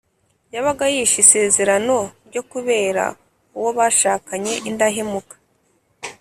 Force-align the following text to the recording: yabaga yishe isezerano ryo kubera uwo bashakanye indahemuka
yabaga 0.53 0.85
yishe 0.93 1.17
isezerano 1.25 1.97
ryo 2.27 2.41
kubera 2.51 3.03
uwo 3.57 3.69
bashakanye 3.77 4.53
indahemuka 4.69 5.35